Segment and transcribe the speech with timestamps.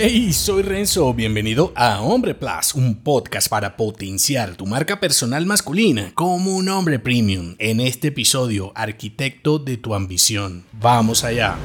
[0.00, 6.12] Hey, soy Renzo, bienvenido a Hombre Plus, un podcast para potenciar tu marca personal masculina
[6.14, 7.56] como un hombre premium.
[7.58, 10.64] En este episodio, arquitecto de tu ambición.
[10.70, 11.56] Vamos allá.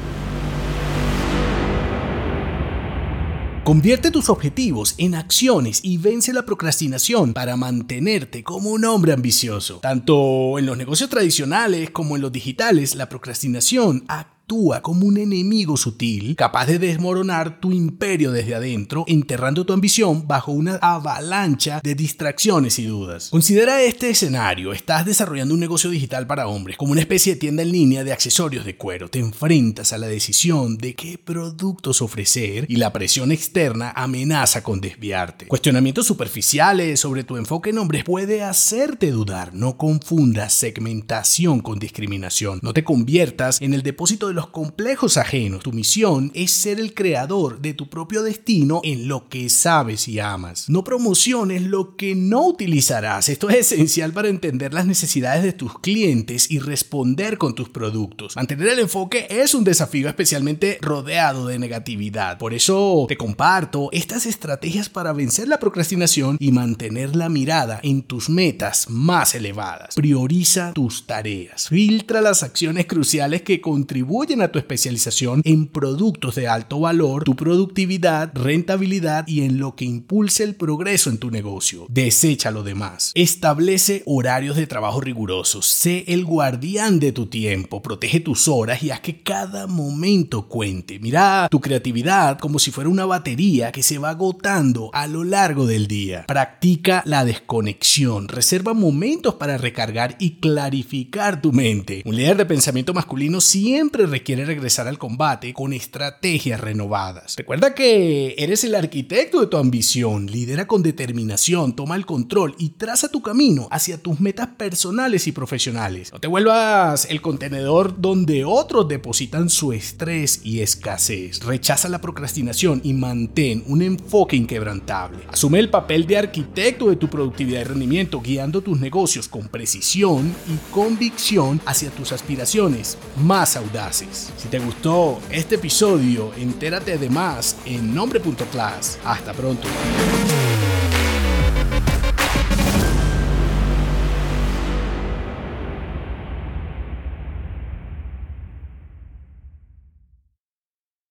[3.64, 9.78] Convierte tus objetivos en acciones y vence la procrastinación para mantenerte como un hombre ambicioso.
[9.78, 14.34] Tanto en los negocios tradicionales como en los digitales, la procrastinación actúa
[14.82, 20.52] como un enemigo sutil, capaz de desmoronar tu imperio desde adentro, enterrando tu ambición bajo
[20.52, 23.30] una avalancha de distracciones y dudas.
[23.30, 27.64] Considera este escenario, estás desarrollando un negocio digital para hombres, como una especie de tienda
[27.64, 29.10] en línea de accesorios de cuero.
[29.10, 34.82] Te enfrentas a la decisión de qué productos ofrecer y la presión externa amenaza con
[34.82, 35.48] desviarte.
[35.48, 39.56] Cuestionamientos superficiales sobre tu enfoque en hombres puede hacerte dudar.
[39.56, 42.60] No confundas segmentación con discriminación.
[42.62, 45.64] No te conviertas en el depósito de los complejos ajenos.
[45.64, 50.20] Tu misión es ser el creador de tu propio destino en lo que sabes y
[50.20, 50.70] amas.
[50.70, 53.30] No promociones lo que no utilizarás.
[53.30, 58.36] Esto es esencial para entender las necesidades de tus clientes y responder con tus productos.
[58.36, 62.38] Mantener el enfoque es un desafío especialmente rodeado de negatividad.
[62.38, 68.04] Por eso te comparto estas estrategias para vencer la procrastinación y mantener la mirada en
[68.04, 69.96] tus metas más elevadas.
[69.96, 71.70] Prioriza tus tareas.
[71.70, 77.36] Filtra las acciones cruciales que contribuyen a tu especialización en productos de alto valor, tu
[77.36, 81.86] productividad, rentabilidad y en lo que impulse el progreso en tu negocio.
[81.90, 83.12] Desecha lo demás.
[83.16, 85.66] Establece horarios de trabajo rigurosos.
[85.66, 87.82] Sé el guardián de tu tiempo.
[87.82, 91.00] Protege tus horas y haz que cada momento cuente.
[91.00, 95.68] Mira tu creatividad como si fuera una batería que se va agotando a lo largo
[95.68, 96.26] del día.
[96.28, 98.30] Practica la desconexión.
[98.30, 102.04] Reserva momentos para recargar y clarificar tu mente.
[102.06, 107.36] Un líder de pensamiento masculino siempre requiere regresar al combate con estrategias renovadas.
[107.36, 112.70] Recuerda que eres el arquitecto de tu ambición, lidera con determinación, toma el control y
[112.70, 116.12] traza tu camino hacia tus metas personales y profesionales.
[116.14, 121.44] No te vuelvas el contenedor donde otros depositan su estrés y escasez.
[121.44, 125.24] Rechaza la procrastinación y mantén un enfoque inquebrantable.
[125.28, 130.36] Asume el papel de arquitecto de tu productividad y rendimiento, guiando tus negocios con precisión
[130.48, 134.03] y convicción hacia tus aspiraciones más audaces.
[134.12, 139.00] Si te gustó este episodio, entérate de más en nombre.class.
[139.04, 139.68] Hasta pronto.